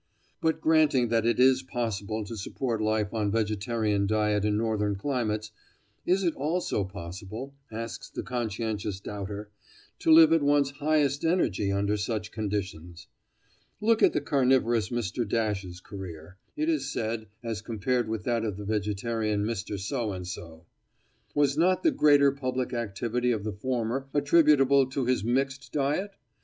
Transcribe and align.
But 0.41 0.61
granting 0.61 1.09
that 1.09 1.27
it 1.27 1.39
is 1.39 1.61
possible 1.61 2.25
to 2.25 2.35
support 2.35 2.81
life 2.81 3.13
on 3.13 3.29
vegetarian 3.29 4.07
diet 4.07 4.43
in 4.45 4.57
northern 4.57 4.95
climates, 4.95 5.51
is 6.07 6.23
it 6.23 6.33
also 6.33 6.83
possible, 6.83 7.53
asks 7.71 8.09
the 8.09 8.23
conscientious 8.23 8.99
doubter, 8.99 9.51
to 9.99 10.11
live 10.11 10.33
at 10.33 10.41
one's 10.41 10.71
highest 10.71 11.23
energy 11.23 11.71
under 11.71 11.97
such 11.97 12.31
conditions? 12.31 13.09
Look 13.79 14.01
at 14.01 14.13
the 14.13 14.21
carnivorous 14.21 14.89
Mr. 14.89 15.23
Dash's 15.23 15.79
career, 15.79 16.37
it 16.55 16.67
is 16.67 16.91
said, 16.91 17.27
as 17.43 17.61
compared 17.61 18.09
with 18.09 18.23
that 18.23 18.43
of 18.43 18.57
the 18.57 18.65
vegetarian 18.65 19.45
Mr. 19.45 19.79
So 19.79 20.13
and 20.13 20.25
So! 20.27 20.65
Was 21.35 21.59
not 21.59 21.83
the 21.83 21.91
greater 21.91 22.31
public 22.31 22.73
activity 22.73 23.31
of 23.31 23.43
the 23.43 23.53
former 23.53 24.07
attributable 24.15 24.87
to 24.89 25.05
his 25.05 25.23
mixed 25.23 25.71
diet? 25.71 26.15